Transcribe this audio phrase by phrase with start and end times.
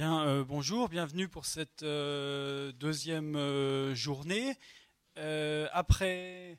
[0.00, 4.54] Euh, bonjour, bienvenue pour cette euh, deuxième euh, journée.
[5.16, 6.56] après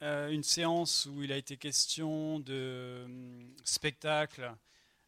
[0.00, 3.06] une séance où il a été question de
[3.64, 4.50] spectacles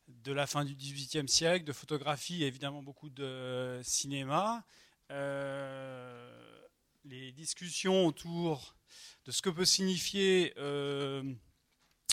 [0.09, 4.67] de la fin du XVIIIe siècle, de photographie et évidemment beaucoup de cinéma,
[7.05, 8.77] les discussions autour
[9.25, 10.53] de ce que peut signifier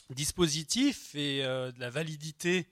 [0.10, 2.66] dispositif et de la validité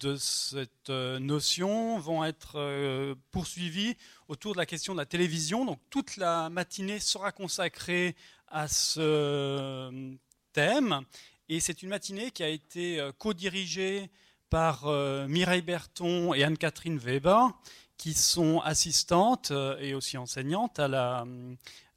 [0.00, 3.96] de cette euh, notion vont être euh, poursuivis
[4.28, 5.64] autour de la question de la télévision.
[5.64, 8.16] Donc toute la matinée sera consacrée
[8.48, 10.14] à ce euh,
[10.52, 11.02] thème.
[11.48, 14.10] Et c'est une matinée qui a été co-dirigée
[14.48, 14.86] par
[15.28, 17.50] Mireille Berton et Anne-Catherine Weber,
[17.98, 21.26] qui sont assistantes et aussi enseignantes à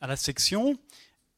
[0.02, 0.78] à la section.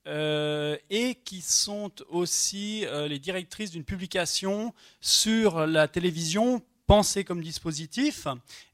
[0.08, 7.42] Euh, et qui sont aussi euh, les directrices d'une publication sur la télévision pensée comme
[7.42, 8.26] dispositif.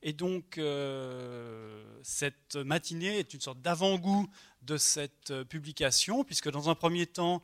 [0.04, 4.30] Et donc, euh, cette matinée est une sorte d'avant-goût
[4.62, 7.42] de cette publication, puisque dans un premier temps,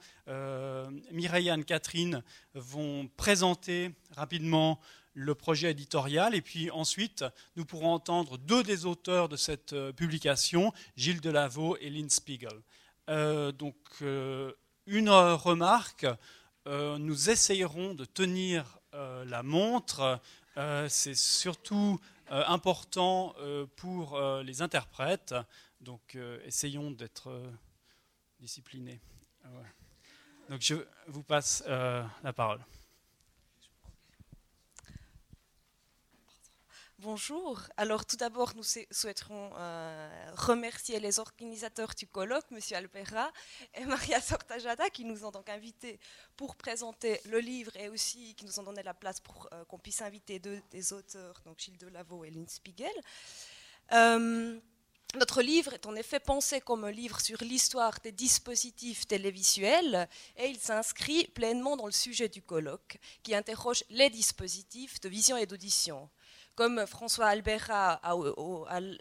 [1.11, 2.23] Mireille et Anne-Catherine
[2.53, 4.79] vont présenter rapidement
[5.13, 7.25] le projet éditorial, et puis ensuite,
[7.57, 12.61] nous pourrons entendre deux des auteurs de cette publication, Gilles Delaveau et Lynn Spiegel.
[13.09, 14.53] Euh, donc, euh,
[14.85, 16.05] une remarque,
[16.67, 20.19] euh, nous essayerons de tenir la montre.
[20.87, 23.35] C'est surtout important
[23.75, 25.35] pour les interprètes.
[25.79, 27.31] Donc, essayons d'être
[28.39, 28.99] disciplinés.
[30.49, 30.73] Donc, je
[31.07, 32.59] vous passe la parole.
[37.01, 37.61] Bonjour.
[37.77, 42.59] Alors tout d'abord, nous souhaiterons euh, remercier les organisateurs du colloque, M.
[42.73, 43.31] Albera
[43.75, 45.97] et Maria Sortajada, qui nous ont donc invités
[46.35, 49.79] pour présenter le livre et aussi qui nous ont donné la place pour euh, qu'on
[49.79, 52.91] puisse inviter deux des auteurs, donc Gilles Delaveau et Lynn Spiegel.
[53.93, 54.59] Euh,
[55.15, 60.47] notre livre est en effet pensé comme un livre sur l'histoire des dispositifs télévisuels et
[60.49, 65.45] il s'inscrit pleinement dans le sujet du colloque qui interroge les dispositifs de vision et
[65.45, 66.09] d'audition.
[66.59, 68.01] Comme François Albera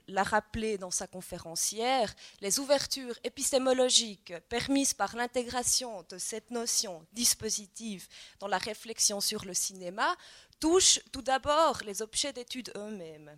[0.06, 7.04] l'a rappelé dans sa conférence hier, les ouvertures épistémologiques permises par l'intégration de cette notion
[7.14, 8.06] dispositive
[8.38, 10.14] dans la réflexion sur le cinéma
[10.60, 13.36] touchent tout d'abord les objets d'étude eux-mêmes.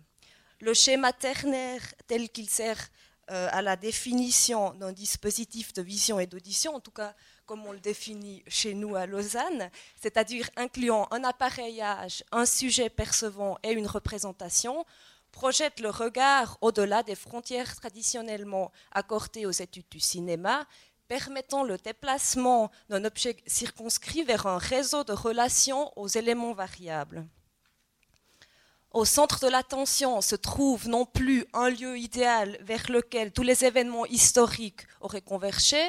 [0.59, 2.89] Le schéma ternaire tel qu'il sert
[3.31, 7.15] euh, à la définition d'un dispositif de vision et d'audition, en tout cas
[7.45, 9.69] comme on le définit chez nous à Lausanne,
[10.01, 14.85] c'est-à-dire incluant un appareillage, un sujet percevant et une représentation,
[15.31, 20.65] projette le regard au-delà des frontières traditionnellement accordées aux études du cinéma,
[21.07, 27.27] permettant le déplacement d'un objet circonscrit vers un réseau de relations aux éléments variables.
[28.93, 33.63] Au centre de l'attention se trouve non plus un lieu idéal vers lequel tous les
[33.63, 35.81] événements historiques auraient convergé,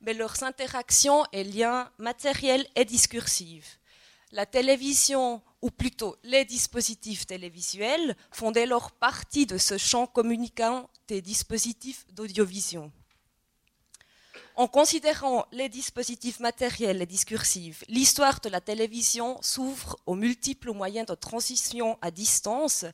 [0.00, 3.78] mais leurs interactions et liens matériels et discursifs.
[4.30, 10.90] La télévision, ou plutôt les dispositifs télévisuels, font dès lors partie de ce champ communicant
[11.08, 12.92] des dispositifs d'audiovision.
[14.54, 21.06] En considérant les dispositifs matériels et discursifs, l'histoire de la télévision s'ouvre aux multiples moyens
[21.06, 22.84] de transition à distance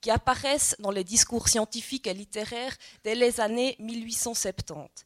[0.00, 5.04] qui apparaissent dans les discours scientifiques et littéraires dès les années 1870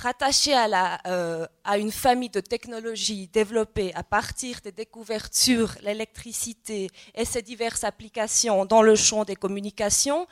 [0.00, 6.88] rattaché à, euh, à, une famille de technologies développées à partir des découvertes sur l'électricité
[7.14, 10.26] et ses diverses applications dans le champ des communications,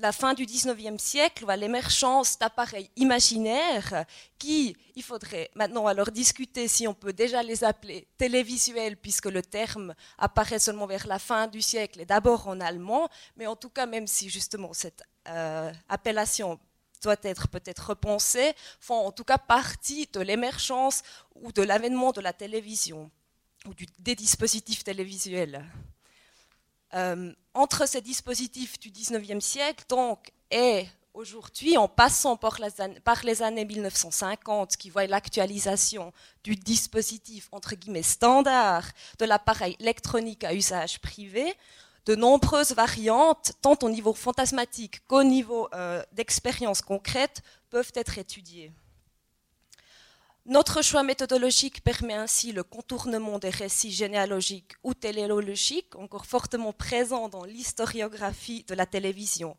[0.00, 4.04] la fin du 19e siècle l'émergence d'appareils imaginaires
[4.38, 9.42] qui, il faudrait maintenant alors discuter si on peut déjà les appeler télévisuels puisque le
[9.42, 13.70] terme apparaît seulement vers la fin du siècle et d'abord en allemand, mais en tout
[13.70, 16.60] cas même si justement cette euh, appellation
[17.00, 21.02] doit être peut-être repensé, font en tout cas partie de l'émergence
[21.34, 23.10] ou de l'avènement de la télévision
[23.66, 25.64] ou des dispositifs télévisuels.
[26.94, 29.84] Euh, entre ces dispositifs du 19e siècle,
[30.50, 36.12] et aujourd'hui, en passant par les, années, par les années 1950, qui voient l'actualisation
[36.42, 38.84] du dispositif entre guillemets standard
[39.18, 41.54] de l'appareil électronique à usage privé,
[42.06, 48.72] de nombreuses variantes, tant au niveau fantasmatique qu'au niveau euh, d'expérience concrète, peuvent être étudiées.
[50.46, 57.28] Notre choix méthodologique permet ainsi le contournement des récits généalogiques ou téléologiques, encore fortement présents
[57.28, 59.56] dans l'historiographie de la télévision.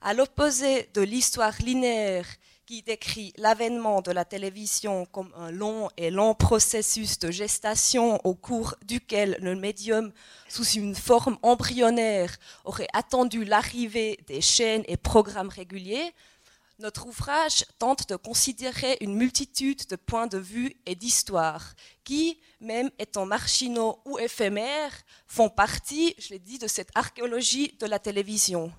[0.00, 2.26] À l'opposé de l'histoire linéaire
[2.66, 8.34] qui décrit l'avènement de la télévision comme un long et lent processus de gestation au
[8.34, 10.12] cours duquel le médium,
[10.48, 16.12] sous une forme embryonnaire, aurait attendu l'arrivée des chaînes et programmes réguliers,
[16.78, 21.74] notre ouvrage tente de considérer une multitude de points de vue et d'histoires
[22.04, 24.92] qui, même étant marginaux ou éphémères,
[25.26, 28.72] font partie, je l'ai dit, de cette archéologie de la télévision.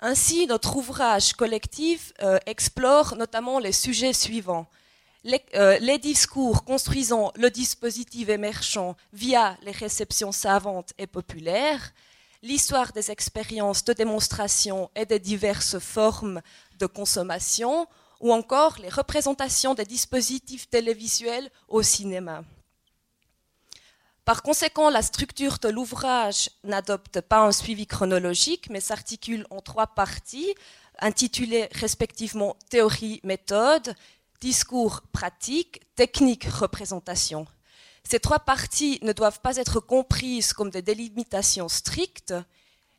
[0.00, 4.66] Ainsi, notre ouvrage collectif euh, explore notamment les sujets suivants.
[5.54, 11.92] Euh, les, discours construisant le dispositif émergent via les réceptions savantes et populaires,
[12.42, 16.42] l'histoire des expériences de démonstration et des diverses formes
[16.78, 17.86] de consommation,
[18.20, 22.42] ou encore les représentations des dispositifs télévisuels au cinéma.
[24.24, 29.86] Par conséquent, la structure de l'ouvrage n'adopte pas un suivi chronologique, mais s'articule en trois
[29.86, 30.54] parties,
[30.98, 33.94] intitulées respectivement théorie, méthode,
[34.40, 37.46] discours, pratique, technique, représentation.
[38.02, 42.34] Ces trois parties ne doivent pas être comprises comme des délimitations strictes,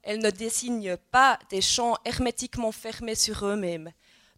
[0.04, 3.92] elles ne désignent pas des champs hermétiquement fermés sur eux-mêmes.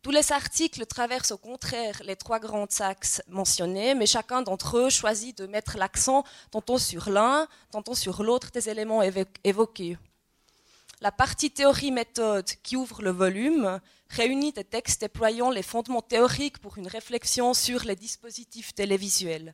[0.03, 4.89] Tous les articles traversent au contraire les trois grands axes mentionnés, mais chacun d'entre eux
[4.89, 9.01] choisit de mettre l'accent tantôt sur l'un, tantôt sur l'autre des éléments
[9.43, 9.97] évoqués.
[11.01, 13.79] La partie théorie-méthode qui ouvre le volume
[14.09, 19.53] réunit des textes déployant les fondements théoriques pour une réflexion sur les dispositifs télévisuels.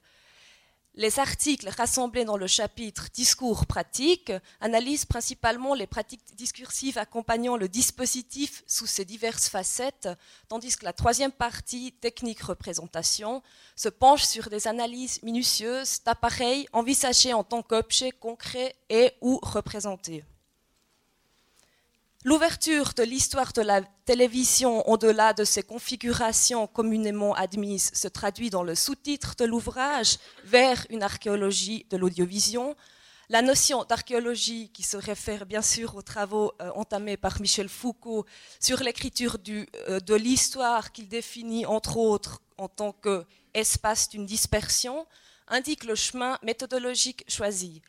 [0.96, 4.32] Les articles rassemblés dans le chapitre Discours pratique
[4.62, 10.08] analysent principalement les pratiques discursives accompagnant le dispositif sous ses diverses facettes,
[10.50, 13.42] tandis que la troisième partie, Technique représentation,
[13.76, 20.24] se penche sur des analyses minutieuses d'appareils envisagés en tant qu'objets concrets et ou représentés.
[22.26, 28.64] L'ouverture de l'histoire de la télévision au-delà de ses configurations communément admises se traduit dans
[28.64, 32.78] le sous-titre de l'ouvrage vers une archéologie de l'audiovision.
[33.28, 38.26] La notion d'archéologie, qui se réfère bien sûr aux travaux euh, entamés par Michel Foucault
[38.62, 45.06] sur l'écriture euh, de l'histoire qu'il définit entre autres en tant qu'espace d'une dispersion,
[45.50, 47.82] indique le chemin méthodologique choisi.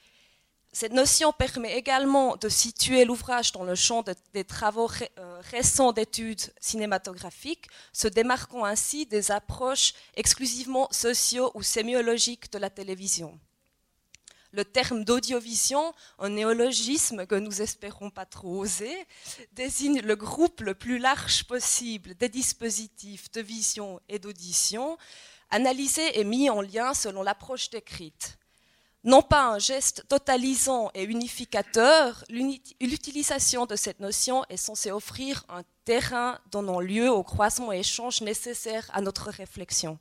[0.76, 4.91] Cette notion permet également de situer l'ouvrage dans le champ des travaux
[5.21, 12.71] euh, récents d'études cinématographiques, se démarquant ainsi des approches exclusivement socio- ou sémiologiques de la
[12.71, 13.38] télévision.
[14.50, 18.97] Le terme d'audiovision, un néologisme que nous espérons pas trop oser,
[19.53, 24.99] désigne le groupe le plus large possible des dispositifs de vision et d'audition,
[25.50, 28.38] analysés et mis en lien selon l'approche décrite
[29.05, 35.62] non pas un geste totalisant et unificateur, l'utilisation de cette notion est censée offrir un
[35.85, 39.99] terrain donnant lieu au croisement et échange nécessaires à notre réflexion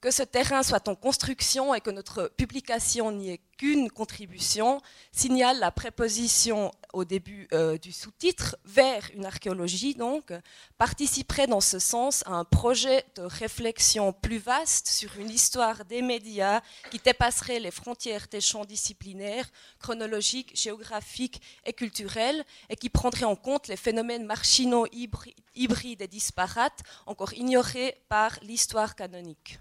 [0.00, 4.82] que ce terrain soit en construction et que notre publication n'y ait qu'une contribution
[5.12, 10.32] signale la préposition au début euh, du sous-titre vers une archéologie donc
[10.76, 16.02] participerait dans ce sens à un projet de réflexion plus vaste sur une histoire des
[16.02, 16.60] médias
[16.90, 19.48] qui dépasserait les frontières des champs disciplinaires,
[19.80, 26.82] chronologiques, géographiques et culturels et qui prendrait en compte les phénomènes marginaux hybrides et disparates
[27.06, 29.58] encore ignorés par l'histoire canonique.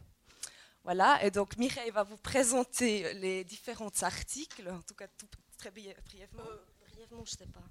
[0.86, 5.08] Voilà, et donc Mireille va vous présenter les différents articles, en tout cas
[5.58, 6.44] très brièvement.
[6.48, 6.58] Euh,
[6.88, 7.64] brièvement, je ne sais pas.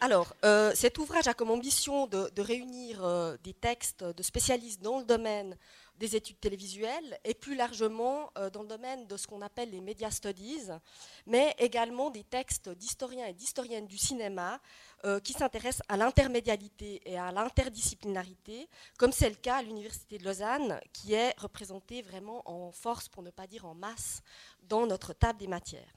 [0.00, 5.00] Alors, euh, cet ouvrage a comme ambition de, réunir euh, des textes de spécialistes dans
[5.00, 5.54] le domaine
[5.98, 10.10] des études télévisuelles et plus largement dans le domaine de ce qu'on appelle les media
[10.10, 10.70] studies,
[11.26, 14.60] mais également des textes d'historiens et d'historiennes du cinéma
[15.04, 18.68] euh, qui s'intéresse à l'intermédialité et à l'interdisciplinarité,
[18.98, 23.22] comme c'est le cas à l'Université de Lausanne, qui est représentée vraiment en force, pour
[23.22, 24.22] ne pas dire en masse,
[24.62, 25.92] dans notre table des matières.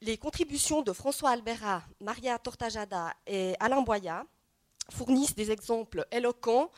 [0.00, 4.24] Les contributions de François Albera, Maria Tortajada et Alain Boya
[4.90, 6.70] fournissent des exemples éloquents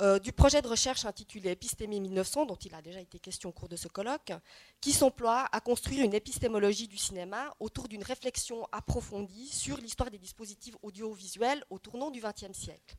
[0.00, 3.52] euh, du projet de recherche intitulé Épistémie 1900, dont il a déjà été question au
[3.52, 4.32] cours de ce colloque,
[4.80, 10.18] qui s'emploie à construire une épistémologie du cinéma autour d'une réflexion approfondie sur l'histoire des
[10.18, 12.96] dispositifs audiovisuels au tournant du XXe siècle.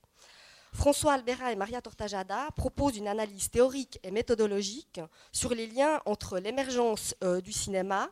[0.74, 5.00] François Albera et Maria Tortajada proposent une analyse théorique et méthodologique
[5.32, 8.10] sur les liens entre l'émergence euh, du cinéma,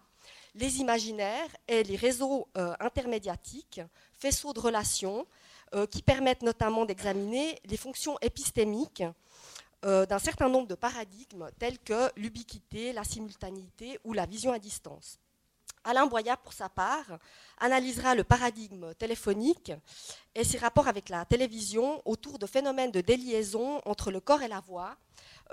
[0.56, 3.82] les imaginaires et les réseaux euh, intermédiatiques,
[4.25, 5.27] faisceaux de relations,
[5.75, 9.03] euh, qui permettent notamment d'examiner les fonctions épistémiques
[9.84, 14.58] euh, d'un certain nombre de paradigmes tels que l'ubiquité, la simultanéité ou la vision à
[14.58, 15.20] distance.
[15.84, 17.20] Alain Boya, pour sa part,
[17.60, 19.72] analysera le paradigme téléphonique
[20.34, 24.48] et ses rapports avec la télévision autour de phénomènes de déliaison entre le corps et
[24.48, 24.98] la voix,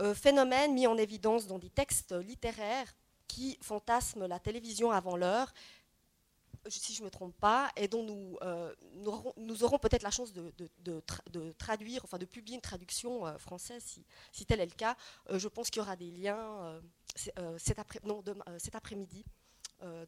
[0.01, 2.95] euh, phénomènes mis en évidence dans des textes littéraires
[3.29, 5.53] qui fantasment la télévision avant l'heure
[6.69, 8.75] si je ne me trompe pas, et dont nous, euh,
[9.37, 13.83] nous aurons, peut-être la chance de, traduire, enfin de publier une traduction euh, française,
[14.33, 14.97] si, tel est le cas.
[15.31, 16.81] Euh, je pense qu'il y aura des liens
[17.59, 18.01] cet, après,
[18.73, 19.25] après-midi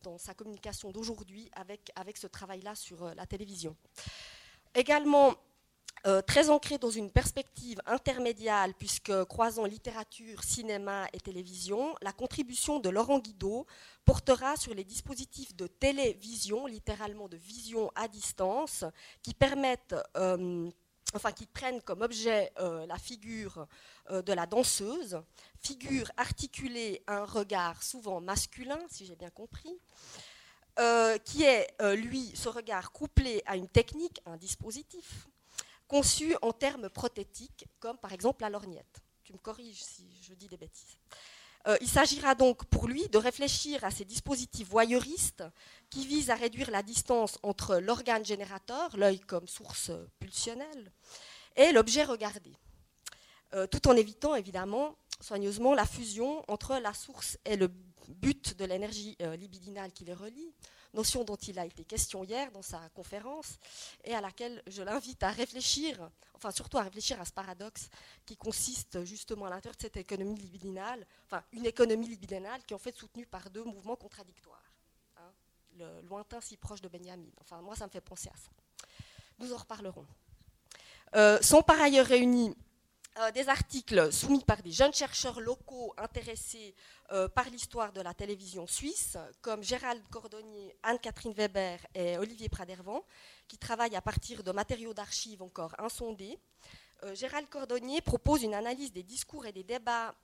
[0.03, 3.77] dans sa communication d'aujourd'hui avec, avec ce travail-là sur la télévision.
[4.75, 5.35] Également,
[6.07, 12.79] euh, très ancré dans une perspective intermédiaire, puisque croisant littérature, cinéma et télévision, la contribution
[12.79, 13.67] de Laurent Guido
[14.05, 18.85] portera sur les dispositifs de télévision, littéralement de vision à distance,
[19.23, 20.69] qui permettent, euh,
[21.55, 23.67] prennent comme objet euh, la figure
[24.11, 25.23] de la danseuse,
[25.63, 29.75] figure articulée à un regard souvent masculin, si j'ai bien compris.
[31.25, 35.29] qui est, lui, ce regard couplé à une technique, un dispositif,
[35.89, 39.03] conçus en termes prothétiques, comme par exemple la lorgnette.
[39.23, 40.99] Tu me corriges si je dis des bêtises.
[41.67, 45.45] Euh, il s'agira donc pour lui de réfléchir à ces dispositifs voyeuristes
[45.89, 50.93] qui visent à réduire la distance entre l'organe générateur, l'œil comme source pulsionnelle,
[51.57, 52.53] et l'objet regardé,
[53.55, 57.69] euh, tout en évitant évidemment soigneusement la fusion entre la source et le
[58.09, 60.53] but de l'énergie euh, libidinale qui les relie,
[60.95, 63.59] notion dont il a été question hier dans sa conférence
[64.05, 67.89] et à laquelle je l'invite à réfléchir, enfin surtout à réfléchir à ce paradoxe
[68.25, 72.77] qui consiste justement à l'intérieur de cette économie libidinale, enfin une économie libidinale qui est
[72.77, 74.63] en fait soutenue par deux mouvements contradictoires.
[75.17, 75.33] Hein.
[75.79, 77.29] le lointain si proche de Benjamin.
[77.41, 78.51] Enfin moi ça me fait penser à ça.
[79.39, 80.07] Nous en reparlerons.
[81.17, 82.57] Euh, sont par ailleurs réunis
[83.21, 86.75] euh, des articles soumis par des jeunes chercheurs locaux intéressés
[87.13, 93.05] euh, par l'histoire de la télévision suisse, comme Gérald Cordonnier, Anne-Catherine Weber et Olivier Pradervan,
[93.47, 96.41] qui travaillent à partir de matériaux d'archives encore insondés.
[97.05, 100.15] Euh, Gérald Cordonnier propose une analyse des discours et des débats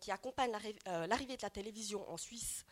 [0.00, 0.52] qui accompagnent
[1.08, 2.64] l'arrivée de la télévision en Suisse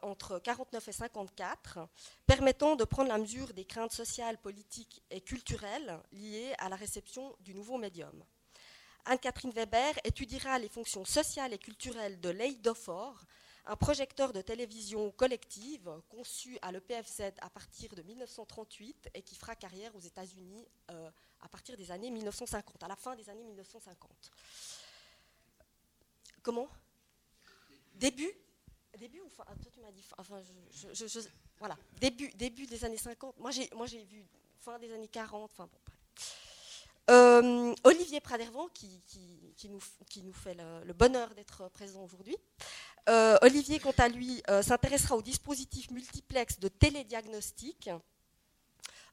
[0.00, 1.86] entre 49 et 54,
[2.26, 7.36] permettant de prendre la mesure des craintes sociales, politiques et culturelles liées à la réception
[7.40, 8.24] du nouveau médium.
[9.04, 13.24] Anne-Catherine Weber étudiera les fonctions sociales et culturelles de l'Eidofor,
[13.66, 19.54] un projecteur de télévision collective conçu à l'EPFZ à partir de 1938 et qui fera
[19.54, 24.30] carrière aux États-Unis euh, à partir des années 1950, à la fin des années 1950.
[26.42, 26.68] Comment?
[27.94, 28.32] Début?
[28.98, 29.44] Début ou fin?
[29.46, 30.04] Ah, Toi, tu m'as dit.
[31.58, 31.76] Voilà.
[32.00, 33.38] Début, début des années 50.
[33.38, 34.24] Moi, j'ai, moi, j'ai vu
[34.58, 35.50] fin des années 40.
[35.50, 35.78] Enfin, bon,
[37.10, 40.54] euh, Olivier Pradervan, qui, nous, fait
[40.84, 42.36] le, bonheur d'être présent aujourd'hui.
[43.08, 47.90] Euh, Olivier, quant à lui, euh, s'intéressera au dispositif multiplex de télédiagnostic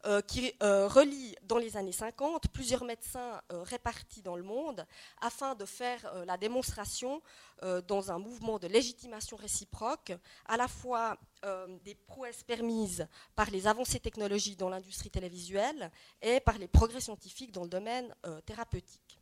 [0.05, 4.85] euh, qui euh, relie dans les années 50 plusieurs médecins euh, répartis dans le monde
[5.19, 7.21] afin de faire la démonstration
[7.89, 10.13] dans un mouvement de légitimation réciproque
[10.45, 11.17] à la fois
[11.83, 15.91] des prouesses permises par les avancées technologiques dans l'industrie télévisuelle
[16.21, 18.15] et par les progrès scientifiques dans le domaine
[18.45, 19.18] thérapeutique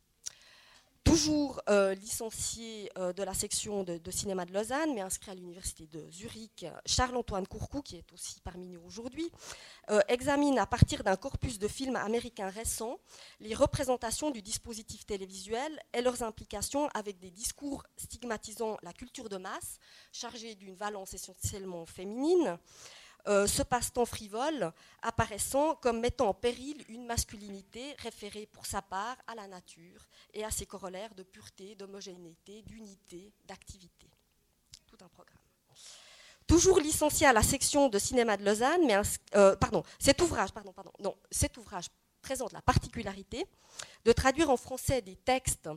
[1.08, 5.86] toujours euh, licencié euh, de la section de, cinéma de Lausanne, mais inscrit à l'université
[5.86, 9.30] de Zurich, Charles-Antoine Courcou, qui est aussi parmi nous aujourd'hui,
[9.90, 12.98] euh, examine à partir d'un corpus de films américains récents
[13.40, 19.38] les représentations du dispositif télévisuel et leurs implications avec des discours stigmatisant la culture de
[19.38, 19.78] masse,
[20.12, 22.58] chargée d'une valence essentiellement féminine.
[23.28, 29.16] Euh, ce passe-temps frivole apparaissant comme mettant en péril une masculinité référée pour sa part
[29.26, 34.08] à la nature et à ses corollaires de pureté, d'homogénéité, d'unité, d'activité.
[34.86, 35.36] Tout un programme.
[36.46, 38.96] Toujours licencié à la section de cinéma de Lausanne, mais
[39.34, 41.88] euh, pardon, cet ouvrage, pardon, pardon, non, cet ouvrage
[42.22, 43.44] présente la particularité
[44.06, 45.68] de traduire en français des textes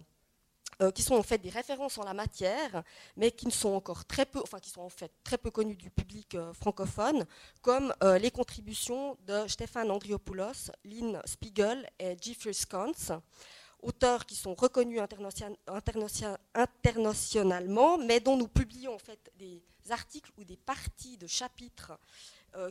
[0.81, 2.83] euh, qui sont en fait des références en la matière,
[3.15, 5.75] mais qui ne sont encore très peu, enfin qui sont en fait très peu connues
[5.75, 7.27] du public euh, francophone,
[7.61, 13.11] comme euh, les contributions de Stéphane Andriopoulos, Lynn Spiegel et Jeffrey Sconce,
[13.83, 15.01] auteurs qui sont reconnus
[15.67, 19.61] internationalement, mais dont nous publions en fait des
[19.91, 21.93] articles ou des parties de chapitres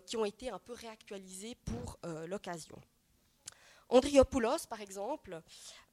[0.06, 2.78] qui ont été un peu réactualisés pour l'occasion.
[3.90, 5.42] Andriopoulos, par exemple,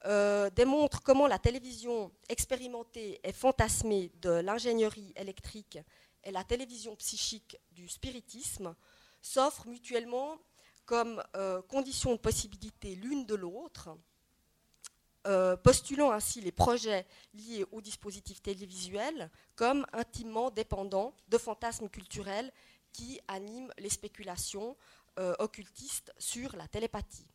[0.05, 5.79] euh, démontre comment la télévision expérimentée et fantasmée de l'ingénierie électrique
[6.23, 8.75] et la télévision psychique du spiritisme
[9.21, 10.37] s'offrent mutuellement
[10.85, 13.89] comme euh, conditions de possibilité l'une de l'autre,
[15.25, 22.53] euh, postulant ainsi les projets liés au dispositif télévisuel comme intimement dépendants de fantasmes culturels
[22.93, 24.77] qui animent les spéculations
[25.39, 27.25] occultistes sur la télépathie.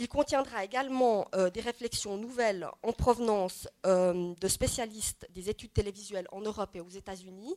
[0.00, 6.76] Il contiendra également des réflexions nouvelles en provenance de spécialistes des études télévisuelles en Europe
[6.76, 7.56] et aux États-Unis,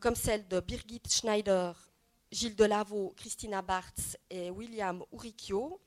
[0.00, 1.76] comme celle de Birgit Schneider,
[2.32, 5.80] Gilles Delaveau, Christina Bartz et William Uricchio,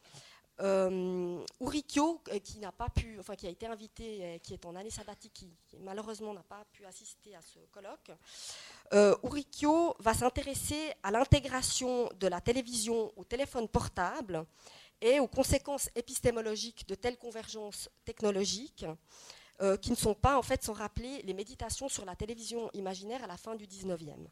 [0.62, 4.90] euh, euh, qui n'a pas pu, enfin qui a été invité, qui est en année
[4.90, 8.12] sabbatique, qui, malheureusement n'a pas pu assister à ce colloque.
[8.94, 14.46] Euh, Urikyo va s'intéresser à l'intégration de la télévision au téléphone portable
[15.02, 18.86] et aux conséquences épistémologiques de telles convergences technologiques,
[19.62, 23.24] euh, qui ne sont pas, en fait, sans rappeler les méditations sur la télévision imaginaire
[23.24, 24.28] à la fin du 19e.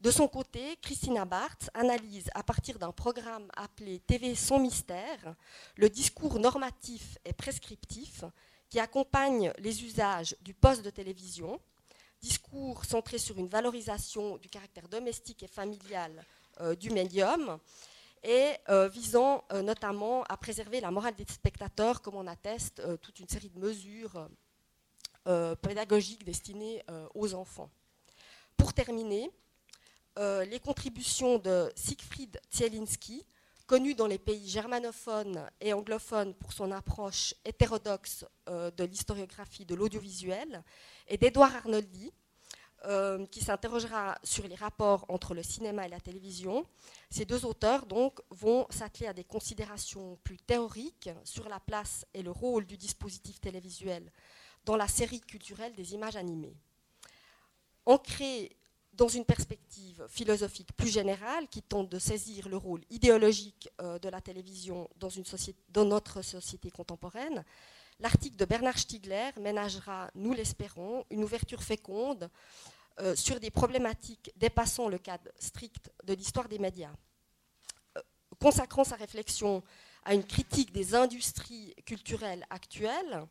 [0.00, 5.34] De son côté, Christina Barthes analyse à partir d'un programme appelé TV sans mystère
[5.76, 8.22] le discours normatif et prescriptif
[8.68, 11.58] qui accompagne les usages du poste de télévision,
[12.20, 16.24] discours centré sur une valorisation du caractère domestique et familial
[16.60, 17.58] euh, du médium,
[18.22, 23.20] et euh, visant euh, notamment à préserver la morale des spectateurs, comme on atteste toute
[23.20, 24.28] une série de mesures
[25.62, 26.82] pédagogiques destinées
[27.14, 27.70] aux enfants.
[28.56, 29.30] Pour terminer,
[30.18, 33.24] euh, les contributions de Siegfried Zielinski,
[33.68, 39.76] connu dans les pays germanophones et anglophones pour son approche hétérodoxe euh, de l'historiographie de
[39.76, 40.64] l'audiovisuel,
[41.06, 42.12] et d'Edouard Arnoldi,
[42.84, 46.64] euh, qui s'interrogera sur les rapports entre le cinéma et la télévision.
[47.10, 52.22] Ces deux auteurs donc vont s'atteler à des considérations plus théoriques sur la place et
[52.22, 54.12] le rôle du dispositif télévisuel
[54.64, 56.54] dans la série culturelle des images animées.
[57.84, 58.56] Ancré
[58.92, 64.08] dans une perspective philosophique plus générale qui tente de saisir le rôle idéologique euh, de
[64.08, 67.44] la télévision dans notre société contemporaine,
[68.00, 72.30] l'article de Bernard Stiegler ménagera, nous l'espérons, une ouverture féconde
[73.00, 76.92] euh, sur des problématiques dépassant le cadre strict de l'histoire des médias.
[77.96, 78.02] Euh,
[78.40, 79.62] consacrant sa réflexion
[80.04, 83.26] à une critique des industries culturelles actuelles,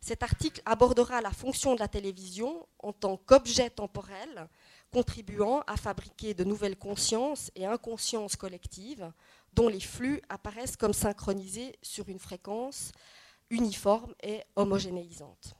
[0.00, 4.48] cet article abordera la fonction de la télévision en tant qu'objet temporel
[4.90, 9.12] contribuant à fabriquer de nouvelles consciences et inconsciences collectives
[9.52, 12.92] dont les flux apparaissent comme synchronisés sur une fréquence
[13.50, 15.54] uniforme et homogénéisante.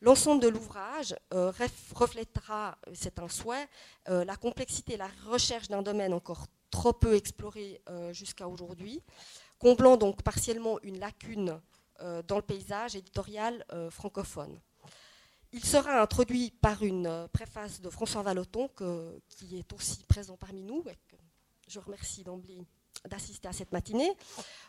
[0.00, 1.52] L'ensemble de l'ouvrage euh,
[1.94, 3.68] reflètera, c'est un souhait,
[4.08, 9.02] euh, la complexité et la recherche d'un domaine encore trop peu exploré euh, jusqu'à aujourd'hui,
[9.58, 11.60] comblant donc partiellement une lacune
[12.26, 14.58] dans le paysage éditorial francophone.
[15.52, 18.70] Il sera introduit par une euh, préface de François Valoton,
[19.28, 20.84] qui est aussi présent parmi nous.
[20.88, 20.96] Et
[21.66, 22.62] je remercie d'emblée
[23.08, 24.12] d'assister à cette matinée.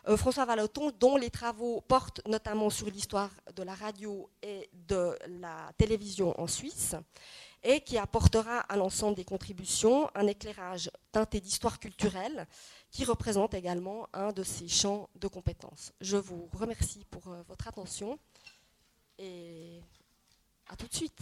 [0.08, 5.16] Euh, François Valoton, dont les travaux portent notamment sur l'histoire de la radio et de
[5.26, 6.94] la télévision en Suisse,
[7.62, 12.46] et qui apportera à l'ensemble des contributions un éclairage teinté d'histoire culturelle,
[12.90, 15.92] qui représente également un de ses champs de compétences.
[16.00, 18.18] Je vous remercie pour euh, votre attention.
[19.18, 19.80] Et
[20.68, 21.20] a tout de suite.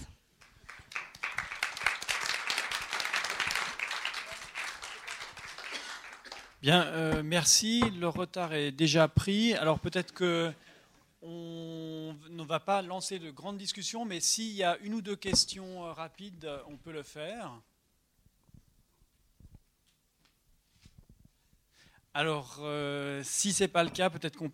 [6.63, 7.81] Bien, euh, merci.
[7.99, 9.55] Le retard est déjà pris.
[9.55, 10.53] Alors peut-être que
[11.23, 15.17] on ne va pas lancer de grandes discussions, mais s'il y a une ou deux
[15.17, 17.51] questions euh, rapides, on peut le faire.
[22.13, 24.53] Alors, euh, si ce n'est pas le cas, peut-être qu'on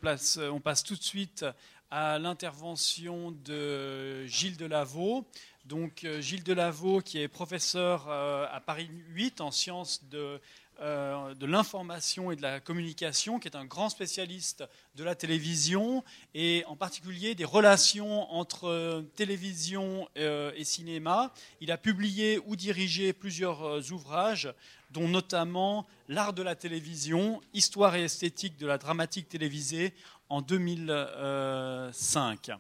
[0.53, 1.45] on passe tout de suite
[1.91, 5.27] à l'intervention de Gilles Delaveau.
[5.65, 10.41] Donc Gilles Delaveau, qui est professeur à Paris 8 en sciences de,
[10.81, 16.05] euh, de l'information et de la communication, qui est un grand spécialiste de la télévision
[16.35, 21.33] et en particulier des relations entre télévision et cinéma.
[21.61, 24.53] Il a publié ou dirigé plusieurs ouvrages,
[24.91, 29.93] dont notamment L'art de la télévision, Histoire et esthétique de la dramatique télévisée
[30.29, 32.53] en 2005.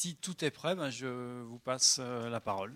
[0.00, 2.74] Si tout est prêt, ben, je vous passe euh, la parole.